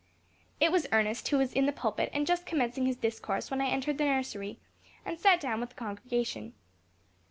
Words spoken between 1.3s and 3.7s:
was in the pulpit and just commencing his discourse when I